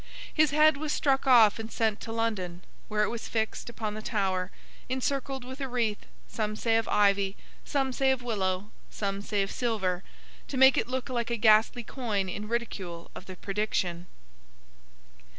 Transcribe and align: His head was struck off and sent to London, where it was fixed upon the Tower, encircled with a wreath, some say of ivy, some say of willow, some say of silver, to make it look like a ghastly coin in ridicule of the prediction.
His 0.33 0.49
head 0.49 0.77
was 0.77 0.91
struck 0.91 1.27
off 1.27 1.59
and 1.59 1.71
sent 1.71 1.99
to 2.01 2.11
London, 2.11 2.63
where 2.87 3.03
it 3.03 3.09
was 3.11 3.27
fixed 3.27 3.69
upon 3.69 3.93
the 3.93 4.01
Tower, 4.01 4.49
encircled 4.89 5.43
with 5.45 5.61
a 5.61 5.67
wreath, 5.67 6.07
some 6.27 6.55
say 6.55 6.75
of 6.77 6.87
ivy, 6.87 7.37
some 7.65 7.93
say 7.93 8.09
of 8.09 8.23
willow, 8.23 8.71
some 8.89 9.21
say 9.21 9.43
of 9.43 9.51
silver, 9.51 10.03
to 10.47 10.57
make 10.57 10.75
it 10.75 10.87
look 10.87 11.09
like 11.09 11.29
a 11.29 11.37
ghastly 11.37 11.83
coin 11.83 12.29
in 12.29 12.47
ridicule 12.47 13.11
of 13.13 13.27
the 13.27 13.35
prediction. 13.35 14.07